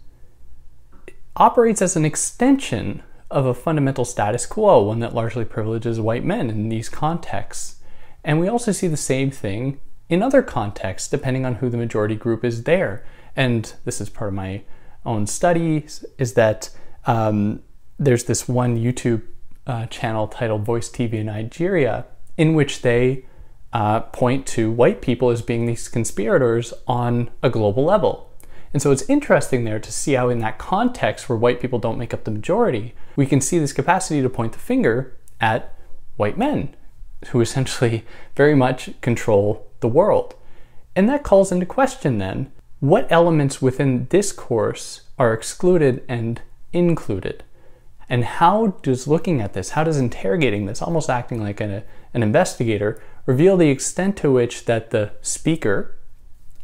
operates 1.37 1.83
as 1.83 1.97
an 1.97 2.05
extension 2.05 3.03
of 3.31 3.47
a 3.47 3.55
fundamental 3.55 4.05
status 4.05 4.47
quo, 4.47 4.83
one 4.83 5.01
that 5.01 5.15
largely 5.15 5.45
privileges 5.45 6.01
white 6.01 6.25
men 6.25 6.51
in 6.51 6.69
these 6.69 6.89
contexts. 6.89 7.77
And 8.25 8.41
we 8.41 8.49
also 8.49 8.73
see 8.73 8.87
the 8.87 8.97
same 8.97 9.31
thing 9.31 9.81
in 10.09 10.23
other 10.23 10.43
contexts, 10.43 11.09
depending 11.09 11.47
on 11.47 11.57
who 11.57 11.71
the 11.71 11.77
majority 11.77 12.17
group 12.17 12.45
is 12.45 12.65
there. 12.65 13.05
And 13.37 13.73
this 13.85 14.01
is 14.01 14.09
part 14.09 14.29
of 14.29 14.35
my 14.35 14.63
own 15.07 15.27
study, 15.27 15.87
is 16.19 16.35
that 16.35 16.71
um, 17.07 17.63
there's 17.99 18.25
this 18.25 18.49
one 18.49 18.77
YouTube 18.77 19.23
uh, 19.67 19.87
channel 19.87 20.27
titled 20.27 20.65
Voice 20.65 20.91
TV 20.91 21.15
in 21.15 21.27
Nigeria, 21.27 22.07
in 22.37 22.55
which 22.55 22.83
they 22.83 23.25
uh, 23.73 24.01
point 24.01 24.47
to 24.49 24.71
white 24.71 25.01
people 25.01 25.31
as 25.31 25.43
being 25.43 25.67
these 25.67 25.89
conspirators 25.89 26.75
on 26.87 27.31
a 27.43 27.49
global 27.49 27.85
level. 27.85 28.27
And 28.73 28.83
so 28.83 28.91
it's 28.91 29.09
interesting 29.09 29.65
there 29.65 29.79
to 29.79 29.93
see 29.93 30.15
how, 30.15 30.29
in 30.29 30.41
that 30.41 30.59
context 30.59 31.29
where 31.29 31.39
white 31.39 31.61
people 31.61 31.79
don't 31.79 31.99
make 31.99 32.13
up 32.13 32.25
the 32.25 32.31
majority, 32.31 32.95
we 33.17 33.27
can 33.27 33.41
see 33.41 33.59
this 33.59 33.73
capacity 33.73 34.23
to 34.23 34.29
point 34.29 34.53
the 34.53 34.59
finger 34.59 35.17
at 35.41 35.75
white 36.17 36.37
men 36.37 36.75
who 37.29 37.41
essentially 37.41 38.05
very 38.37 38.55
much 38.55 38.91
control 39.01 39.67
the 39.81 39.89
world. 39.89 40.35
And 40.97 41.09
that 41.09 41.23
calls 41.23 41.53
into 41.53 41.67
question 41.67 42.19
then 42.19 42.51
what 42.81 43.11
elements 43.13 43.61
within 43.61 44.07
this 44.09 44.31
discourse 44.31 45.03
are 45.19 45.35
excluded 45.35 46.03
and 46.09 46.41
included? 46.73 47.45
And 48.09 48.25
how 48.25 48.69
does 48.83 49.07
looking 49.07 49.41
at 49.41 49.53
this, 49.53 49.71
how 49.71 49.85
does 49.85 49.99
interrogating 49.99 50.67
this, 50.67 50.83
almost 50.83 51.11
acting 51.11 51.43
like 51.43 51.61
an, 51.61 51.83
an 52.15 52.23
investigator, 52.23 53.01
reveal 53.27 53.57
the 53.57 53.69
extent 53.69 54.17
to 54.17 54.33
which 54.33 54.65
that 54.65 54.91
the 54.91 55.13
speaker 55.21 55.95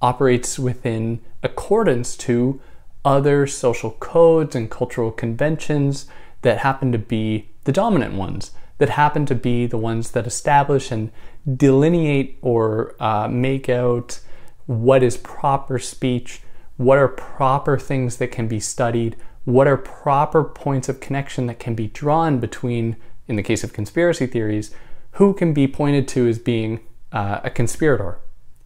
operates 0.01 0.59
within 0.59 1.21
accordance 1.43 2.17
to 2.17 2.61
other 3.05 3.47
social 3.47 3.93
codes 3.93 4.57
and 4.57 4.71
cultural 4.71 5.13
conventions 5.13 6.07
that 6.43 6.59
happen 6.59 6.91
to 6.93 6.99
be 6.99 7.49
the 7.65 7.73
dominant 7.73 8.15
ones, 8.15 8.51
that 8.79 8.91
happen 8.91 9.27
to 9.27 9.35
be 9.35 9.67
the 9.67 9.79
ones 9.79 10.11
that 10.13 10.27
establish 10.27 10.91
and 10.91 11.11
delineate 11.57 12.39
or 12.43 12.95
uh, 13.01 13.29
make 13.29 13.69
out 13.69 14.21
what 14.67 15.03
is 15.03 15.17
proper 15.17 15.79
speech, 15.79 16.43
what 16.77 16.99
are 16.99 17.09
proper 17.09 17.79
things 17.79 18.17
that 18.17 18.31
can 18.31 18.49
be 18.49 18.61
studied, 18.61 19.17
what 19.45 19.67
are 19.67 19.77
proper 19.77 20.43
points 20.43 20.89
of 20.89 21.01
connection 21.01 21.47
that 21.47 21.59
can 21.59 21.75
be 21.75 21.87
drawn 21.89 22.39
between, 22.39 22.97
in 23.29 23.37
the 23.37 23.43
case 23.43 23.63
of 23.63 23.73
conspiracy 23.73 24.27
theories, 24.27 24.75
who 25.13 25.33
can 25.33 25.55
be 25.55 25.67
pointed 25.67 26.07
to 26.09 26.29
as 26.29 26.39
being 26.39 26.81
uh, 27.13 27.41
a 27.45 27.51
conspirator? 27.51 28.19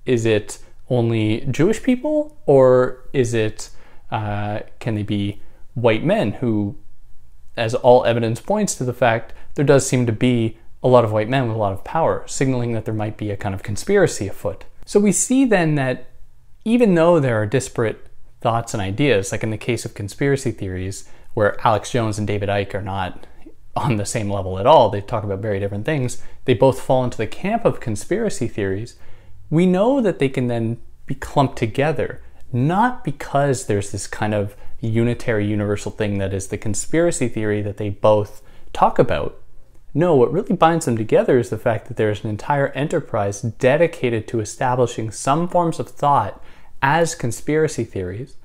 Is 0.06 0.24
it 0.24 0.58
only 0.88 1.42
Jewish 1.42 1.82
people, 1.82 2.36
or 2.46 3.06
is 3.12 3.34
it 3.34 3.70
uh, 4.10 4.60
can 4.80 4.96
they 4.96 5.02
be 5.02 5.40
white 5.74 6.04
men 6.04 6.32
who, 6.32 6.76
as 7.56 7.74
all 7.74 8.04
evidence 8.04 8.40
points 8.40 8.74
to 8.76 8.84
the 8.84 8.92
fact, 8.92 9.32
there 9.54 9.64
does 9.64 9.86
seem 9.86 10.06
to 10.06 10.12
be 10.12 10.58
a 10.82 10.88
lot 10.88 11.04
of 11.04 11.12
white 11.12 11.28
men 11.28 11.46
with 11.46 11.56
a 11.56 11.60
lot 11.60 11.72
of 11.72 11.84
power, 11.84 12.24
signaling 12.26 12.72
that 12.72 12.84
there 12.84 12.94
might 12.94 13.16
be 13.16 13.30
a 13.30 13.36
kind 13.36 13.54
of 13.54 13.62
conspiracy 13.62 14.28
afoot. 14.28 14.64
So 14.86 14.98
we 14.98 15.12
see 15.12 15.44
then 15.44 15.74
that 15.74 16.06
even 16.64 16.94
though 16.94 17.20
there 17.20 17.40
are 17.40 17.46
disparate 17.46 18.06
thoughts 18.40 18.72
and 18.72 18.82
ideas, 18.82 19.32
like 19.32 19.42
in 19.42 19.50
the 19.50 19.58
case 19.58 19.84
of 19.84 19.94
conspiracy 19.94 20.50
theories, 20.50 21.08
where 21.34 21.60
Alex 21.66 21.90
Jones 21.92 22.18
and 22.18 22.26
David 22.26 22.48
Icke 22.48 22.74
are 22.74 22.82
not 22.82 23.26
on 23.76 23.96
the 23.96 24.06
same 24.06 24.30
level 24.30 24.58
at 24.58 24.66
all. 24.66 24.90
They 24.90 25.00
talk 25.00 25.24
about 25.24 25.40
very 25.40 25.60
different 25.60 25.86
things. 25.86 26.22
They 26.44 26.54
both 26.54 26.80
fall 26.80 27.04
into 27.04 27.18
the 27.18 27.26
camp 27.26 27.64
of 27.64 27.80
conspiracy 27.80 28.48
theories. 28.48 28.96
We 29.48 29.66
know 29.66 30.00
that 30.00 30.18
they 30.18 30.28
can 30.28 30.48
then 30.48 30.78
be 31.06 31.14
clumped 31.14 31.56
together, 31.56 32.20
not 32.52 33.04
because 33.04 33.66
there's 33.66 33.92
this 33.92 34.06
kind 34.06 34.34
of 34.34 34.56
unitary 34.80 35.46
universal 35.46 35.90
thing 35.90 36.18
that 36.18 36.32
is 36.32 36.48
the 36.48 36.58
conspiracy 36.58 37.28
theory 37.28 37.62
that 37.62 37.76
they 37.76 37.90
both 37.90 38.42
talk 38.72 38.98
about. 38.98 39.40
No, 39.92 40.14
what 40.14 40.32
really 40.32 40.54
binds 40.54 40.86
them 40.86 40.96
together 40.96 41.38
is 41.38 41.50
the 41.50 41.58
fact 41.58 41.88
that 41.88 41.96
there's 41.96 42.22
an 42.22 42.30
entire 42.30 42.68
enterprise 42.68 43.42
dedicated 43.42 44.28
to 44.28 44.40
establishing 44.40 45.10
some 45.10 45.48
forms 45.48 45.80
of 45.80 45.88
thought 45.88 46.42
as 46.80 47.14
conspiracy 47.14 47.84
theories, 47.84 48.36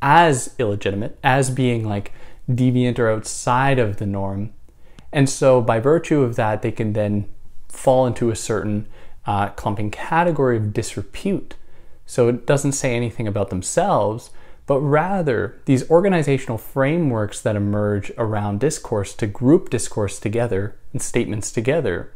as 0.00 0.54
illegitimate, 0.58 1.18
as 1.22 1.50
being 1.50 1.86
like 1.86 2.12
deviant 2.48 2.98
or 2.98 3.10
outside 3.10 3.78
of 3.78 3.96
the 3.96 4.06
norm, 4.06 4.52
and 5.12 5.28
so, 5.28 5.60
by 5.60 5.78
virtue 5.78 6.22
of 6.22 6.36
that, 6.36 6.62
they 6.62 6.72
can 6.72 6.94
then 6.94 7.28
fall 7.68 8.06
into 8.06 8.30
a 8.30 8.36
certain 8.36 8.88
uh, 9.26 9.48
clumping 9.50 9.90
category 9.90 10.56
of 10.56 10.72
disrepute. 10.72 11.54
So, 12.06 12.28
it 12.28 12.46
doesn't 12.46 12.72
say 12.72 12.96
anything 12.96 13.28
about 13.28 13.50
themselves, 13.50 14.30
but 14.66 14.80
rather 14.80 15.60
these 15.64 15.88
organizational 15.90 16.58
frameworks 16.58 17.40
that 17.40 17.56
emerge 17.56 18.12
around 18.16 18.60
discourse 18.60 19.14
to 19.14 19.26
group 19.26 19.70
discourse 19.70 20.18
together 20.18 20.76
and 20.92 21.02
statements 21.02 21.50
together 21.50 22.12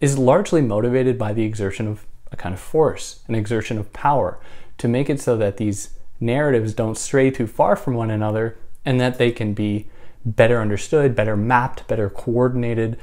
is 0.00 0.18
largely 0.18 0.62
motivated 0.62 1.18
by 1.18 1.32
the 1.32 1.44
exertion 1.44 1.86
of 1.86 2.06
a 2.32 2.36
kind 2.36 2.54
of 2.54 2.60
force, 2.60 3.20
an 3.28 3.34
exertion 3.34 3.78
of 3.78 3.92
power, 3.92 4.38
to 4.78 4.88
make 4.88 5.10
it 5.10 5.20
so 5.20 5.36
that 5.36 5.58
these 5.58 5.90
narratives 6.20 6.72
don't 6.72 6.96
stray 6.96 7.30
too 7.30 7.46
far 7.46 7.76
from 7.76 7.94
one 7.94 8.10
another 8.10 8.56
and 8.84 9.00
that 9.00 9.18
they 9.18 9.30
can 9.30 9.52
be 9.52 9.88
better 10.24 10.60
understood, 10.60 11.14
better 11.14 11.36
mapped, 11.36 11.86
better 11.86 12.08
coordinated, 12.08 12.98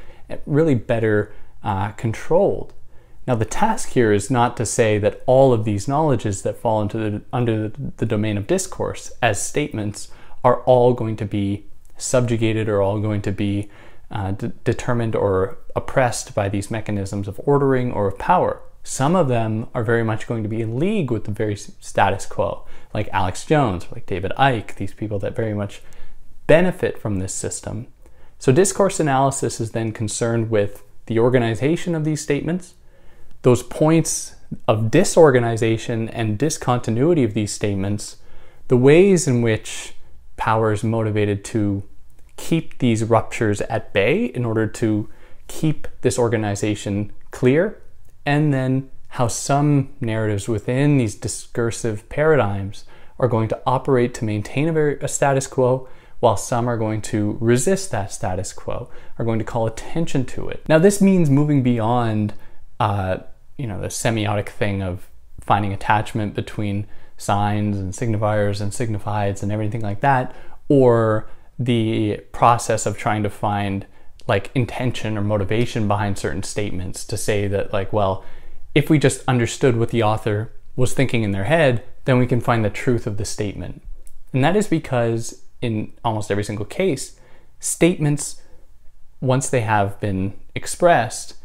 really 0.46 0.76
better 0.76 1.32
uh, 1.64 1.90
controlled. 1.92 2.74
Now, 3.28 3.36
the 3.36 3.46
task 3.46 3.90
here 3.90 4.14
is 4.14 4.32
not 4.32 4.56
to 4.56 4.66
say 4.66 4.98
that 5.00 5.22
all 5.26 5.52
of 5.52 5.66
these 5.66 5.88
knowledges 5.88 6.44
that 6.44 6.58
fall 6.58 6.82
into 6.82 6.98
the, 6.98 7.22
under 7.34 7.68
the, 7.68 7.92
the 7.98 8.06
domain 8.06 8.38
of 8.38 8.48
discourse 8.48 9.12
as 9.22 9.42
statements 9.42 10.10
are 10.46 10.62
all 10.62 10.94
going 10.94 11.18
to 11.18 11.26
be 11.26 11.66
subjugated 11.98 12.70
or 12.70 12.82
all 12.82 13.02
going 13.02 13.22
to 13.24 13.34
be 13.34 13.70
uh, 14.10 14.32
d- 14.32 14.54
determined 14.64 15.14
or 15.14 15.58
oppressed 15.76 16.34
by 16.34 16.48
these 16.48 16.72
mechanisms 16.72 17.28
of 17.28 17.42
ordering 17.44 17.92
or 17.92 18.08
of 18.08 18.18
power. 18.18 18.62
Some 18.84 19.18
of 19.18 19.28
them 19.28 19.68
are 19.74 19.84
very 19.84 20.06
much 20.06 20.28
going 20.28 20.44
to 20.44 20.50
be 20.50 20.62
in 20.62 20.80
league 20.80 21.12
with 21.12 21.26
the 21.26 21.32
very 21.32 21.58
status 21.58 22.26
quo, 22.26 22.66
like 22.94 23.10
Alex 23.12 23.44
Jones, 23.46 23.88
like 23.92 24.06
David 24.06 24.32
Icke, 24.38 24.76
these 24.76 24.94
people 24.94 25.20
that 25.20 25.36
very 25.36 25.54
much 25.54 25.82
benefit 26.46 26.98
from 26.98 27.20
this 27.20 27.34
system. 27.34 27.88
So, 28.40 28.54
discourse 28.54 29.02
analysis 29.02 29.60
is 29.60 29.72
then 29.72 29.92
concerned 29.92 30.50
with 30.50 30.84
the 31.08 31.20
organization 31.20 31.96
of 31.96 32.06
these 32.06 32.22
statements, 32.22 32.76
those 33.42 33.64
points 33.64 34.36
of 34.68 34.90
disorganization 34.92 36.10
and 36.10 36.38
discontinuity 36.38 37.24
of 37.24 37.34
these 37.34 37.52
statements, 37.52 38.18
the 38.68 38.78
ways 38.78 39.28
in 39.28 39.42
which 39.42 39.94
power 40.38 40.72
is 40.72 40.84
motivated 40.84 41.44
to 41.46 41.84
keep 42.38 42.78
these 42.78 43.04
ruptures 43.04 43.62
at 43.62 43.94
bay 43.94 44.26
in 44.26 44.46
order 44.46 44.68
to 44.68 45.10
keep 45.48 45.88
this 46.02 46.20
organization 46.20 47.12
clear, 47.32 47.82
and 48.26 48.54
then 48.54 48.90
how 49.10 49.28
some 49.28 49.90
narratives 50.00 50.48
within 50.48 50.98
these 50.98 51.16
discursive 51.16 52.08
paradigms 52.10 52.86
are 53.20 53.28
going 53.28 53.48
to 53.48 53.60
operate 53.66 54.14
to 54.14 54.26
maintain 54.26 54.68
a, 54.68 54.74
very, 54.74 55.00
a 55.00 55.08
status 55.08 55.48
quo, 55.48 55.88
while 56.20 56.38
some 56.38 56.68
are 56.68 56.78
going 56.78 57.02
to 57.02 57.38
resist 57.40 57.92
that 57.92 58.12
status 58.12 58.54
quo, 58.54 58.90
are 59.18 59.26
going 59.26 59.40
to 59.40 59.46
call 59.46 59.66
attention 59.66 60.26
to 60.26 60.50
it. 60.50 60.64
Now, 60.68 60.80
this 60.80 61.02
means 61.02 61.30
moving 61.30 61.64
beyond, 61.64 62.34
uh, 62.80 63.18
you 63.58 63.68
know, 63.68 63.82
the 63.82 63.88
semiotic 63.88 64.50
thing 64.50 64.82
of 64.82 65.10
finding 65.42 65.74
attachment 65.74 66.34
between 66.34 66.88
signs 67.18 67.78
and 67.78 67.94
signifiers 67.94 68.62
and 68.62 68.72
signifieds 68.72 69.42
and 69.42 69.52
everything 69.52 69.82
like 69.82 70.02
that, 70.02 70.36
or 70.70 71.28
the 71.58 72.18
process 72.32 72.86
of 72.86 72.98
trying 72.98 73.24
to 73.24 73.30
find 73.30 73.86
like 74.28 74.52
intention 74.54 75.18
or 75.18 75.22
motivation 75.22 75.88
behind 75.88 76.18
certain 76.18 76.44
statements 76.44 77.06
to 77.06 77.18
say 77.18 77.48
that, 77.48 77.72
like, 77.72 77.92
well, 77.94 78.24
if 78.76 78.90
we 78.90 79.00
just 79.00 79.24
understood 79.28 79.78
what 79.78 79.90
the 79.90 80.04
author 80.04 80.52
was 80.76 80.94
thinking 80.94 81.24
in 81.24 81.32
their 81.32 81.46
head, 81.46 81.84
then 82.06 82.20
we 82.20 82.28
can 82.28 82.42
find 82.42 82.64
the 82.64 82.70
truth 82.70 83.08
of 83.08 83.18
the 83.18 83.26
statement. 83.26 83.82
And 84.34 84.44
that 84.44 84.56
is 84.56 84.68
because 84.68 85.44
in 85.62 85.94
almost 86.04 86.30
every 86.30 86.44
single 86.44 86.66
case, 86.66 87.20
statements, 87.60 88.42
once 89.20 89.50
they 89.50 89.62
have 89.62 90.00
been 90.00 90.34
expressed, 90.54 91.36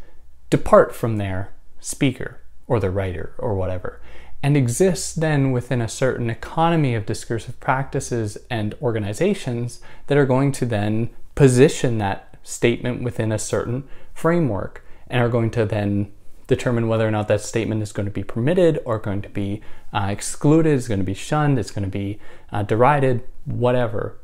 depart 0.53 0.95
from 0.95 1.17
their 1.17 1.51
speaker 1.81 2.43
or 2.67 2.79
the 2.79 2.91
writer 2.91 3.33
or 3.39 3.55
whatever, 3.55 4.03
and 4.43 4.55
exist 4.55 5.19
then 5.23 5.51
within 5.51 5.81
a 5.81 5.89
certain 5.89 6.29
economy 6.29 6.95
of 6.95 7.07
discursive 7.07 7.59
practices 7.59 8.37
and 8.51 8.75
organizations 8.83 9.81
that 10.09 10.19
are 10.19 10.27
going 10.27 10.53
to 10.53 10.67
then 10.67 11.09
position 11.35 11.97
that 11.97 12.37
statement 12.43 13.03
within 13.03 13.33
a 13.33 13.39
certain 13.39 13.89
framework 14.13 14.85
and 15.07 15.23
are 15.23 15.31
going 15.31 15.51
to 15.51 15.65
then 15.65 16.13
determine 16.49 16.87
whether 16.87 17.09
or 17.09 17.11
not 17.11 17.29
that 17.29 17.41
statement 17.41 17.83
is 17.83 17.93
going 17.93 18.05
to 18.05 18.13
be 18.13 18.23
permitted 18.23 18.79
or 18.85 18.99
going 18.99 19.23
to 19.23 19.31
be 19.31 19.63
uh, 19.95 20.09
excluded, 20.11 20.75
is 20.75 20.87
going 20.87 21.01
to 21.01 21.05
be 21.05 21.15
shunned, 21.15 21.59
it's 21.59 21.71
going 21.71 21.83
to 21.83 21.91
be 21.91 22.19
uh, 22.53 22.63
derided, 22.63 23.27
whatever. 23.47 24.19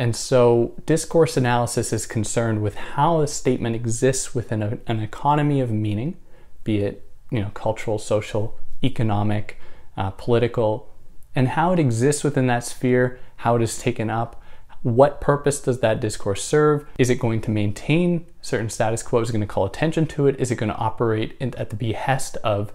And 0.00 0.16
so, 0.16 0.72
discourse 0.86 1.36
analysis 1.36 1.92
is 1.92 2.06
concerned 2.06 2.62
with 2.62 2.74
how 2.74 3.20
a 3.20 3.26
statement 3.26 3.76
exists 3.76 4.34
within 4.34 4.62
a, 4.62 4.78
an 4.86 5.00
economy 5.00 5.60
of 5.60 5.70
meaning, 5.70 6.16
be 6.64 6.78
it 6.78 7.06
you 7.30 7.42
know 7.42 7.50
cultural, 7.52 7.98
social, 7.98 8.58
economic, 8.82 9.58
uh, 9.98 10.08
political, 10.12 10.88
and 11.34 11.48
how 11.48 11.74
it 11.74 11.78
exists 11.78 12.24
within 12.24 12.46
that 12.46 12.64
sphere, 12.64 13.20
how 13.36 13.56
it 13.56 13.62
is 13.62 13.76
taken 13.76 14.08
up, 14.08 14.42
what 14.80 15.20
purpose 15.20 15.60
does 15.60 15.80
that 15.80 16.00
discourse 16.00 16.42
serve? 16.42 16.86
Is 16.98 17.10
it 17.10 17.16
going 17.16 17.42
to 17.42 17.50
maintain 17.50 18.24
certain 18.40 18.70
status 18.70 19.02
quo? 19.02 19.20
Is 19.20 19.28
it 19.28 19.32
going 19.32 19.42
to 19.42 19.46
call 19.46 19.66
attention 19.66 20.06
to 20.06 20.26
it? 20.26 20.40
Is 20.40 20.50
it 20.50 20.56
going 20.56 20.72
to 20.72 20.78
operate 20.78 21.36
in, 21.38 21.54
at 21.56 21.68
the 21.68 21.76
behest 21.76 22.38
of 22.38 22.72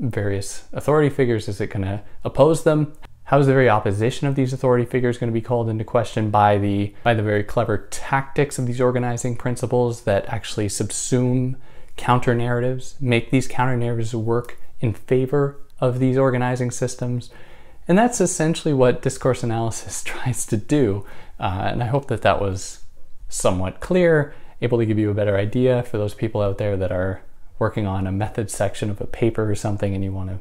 various 0.00 0.64
authority 0.72 1.10
figures? 1.10 1.46
Is 1.46 1.60
it 1.60 1.68
going 1.68 1.84
to 1.84 2.02
oppose 2.24 2.64
them? 2.64 2.94
How 3.26 3.40
is 3.40 3.48
the 3.48 3.52
very 3.52 3.68
opposition 3.68 4.28
of 4.28 4.36
these 4.36 4.52
authority 4.52 4.84
figures 4.84 5.18
going 5.18 5.32
to 5.32 5.34
be 5.34 5.40
called 5.40 5.68
into 5.68 5.82
question 5.82 6.30
by 6.30 6.58
the 6.58 6.94
by 7.02 7.12
the 7.12 7.24
very 7.24 7.42
clever 7.42 7.78
tactics 7.90 8.56
of 8.56 8.66
these 8.66 8.80
organizing 8.80 9.34
principles 9.34 10.02
that 10.02 10.26
actually 10.26 10.68
subsume 10.68 11.56
counter 11.96 12.36
narratives, 12.36 12.94
make 13.00 13.30
these 13.30 13.48
counter 13.48 13.76
narratives 13.76 14.14
work 14.14 14.58
in 14.80 14.92
favor 14.92 15.58
of 15.80 15.98
these 15.98 16.16
organizing 16.16 16.70
systems? 16.70 17.30
And 17.88 17.98
that's 17.98 18.20
essentially 18.20 18.72
what 18.72 19.02
discourse 19.02 19.42
analysis 19.42 20.02
tries 20.04 20.46
to 20.46 20.56
do. 20.56 21.04
Uh, 21.40 21.68
and 21.72 21.82
I 21.82 21.86
hope 21.86 22.06
that 22.06 22.22
that 22.22 22.40
was 22.40 22.84
somewhat 23.28 23.80
clear, 23.80 24.36
able 24.62 24.78
to 24.78 24.86
give 24.86 25.00
you 25.00 25.10
a 25.10 25.14
better 25.14 25.36
idea 25.36 25.82
for 25.82 25.98
those 25.98 26.14
people 26.14 26.42
out 26.42 26.58
there 26.58 26.76
that 26.76 26.92
are 26.92 27.22
working 27.58 27.88
on 27.88 28.06
a 28.06 28.12
method 28.12 28.52
section 28.52 28.88
of 28.88 29.00
a 29.00 29.06
paper 29.06 29.50
or 29.50 29.56
something 29.56 29.96
and 29.96 30.04
you 30.04 30.12
want 30.12 30.30
to 30.30 30.38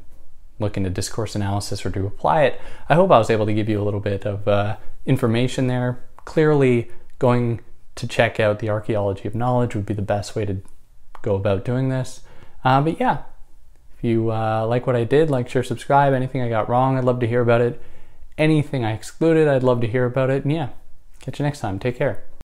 look 0.59 0.77
into 0.77 0.89
discourse 0.89 1.35
analysis 1.35 1.85
or 1.85 1.89
to 1.91 2.05
apply 2.05 2.43
it. 2.43 2.61
I 2.89 2.95
hope 2.95 3.11
I 3.11 3.17
was 3.17 3.29
able 3.29 3.45
to 3.45 3.53
give 3.53 3.69
you 3.69 3.81
a 3.81 3.83
little 3.83 3.99
bit 3.99 4.25
of 4.25 4.47
uh, 4.47 4.77
information 5.05 5.67
there. 5.67 6.03
Clearly, 6.25 6.91
going 7.19 7.61
to 7.95 8.07
check 8.07 8.39
out 8.39 8.59
the 8.59 8.69
archaeology 8.69 9.27
of 9.27 9.35
knowledge 9.35 9.75
would 9.75 9.85
be 9.85 9.93
the 9.93 10.01
best 10.01 10.35
way 10.35 10.45
to 10.45 10.61
go 11.21 11.35
about 11.35 11.65
doing 11.65 11.89
this. 11.89 12.21
Uh, 12.63 12.81
but 12.81 12.99
yeah, 12.99 13.23
if 13.97 14.03
you 14.03 14.31
uh, 14.31 14.65
like 14.67 14.87
what 14.87 14.95
I 14.95 15.03
did, 15.03 15.29
like, 15.29 15.49
share, 15.49 15.63
subscribe. 15.63 16.13
Anything 16.13 16.41
I 16.41 16.49
got 16.49 16.69
wrong, 16.69 16.97
I'd 16.97 17.03
love 17.03 17.19
to 17.19 17.27
hear 17.27 17.41
about 17.41 17.61
it. 17.61 17.81
Anything 18.37 18.83
I 18.83 18.93
excluded, 18.93 19.47
I'd 19.47 19.63
love 19.63 19.81
to 19.81 19.87
hear 19.87 20.05
about 20.05 20.29
it. 20.29 20.43
And 20.43 20.51
yeah, 20.51 20.69
Catch 21.25 21.39
you 21.39 21.43
next 21.43 21.59
time. 21.59 21.79
Take 21.79 21.97
care. 21.97 22.23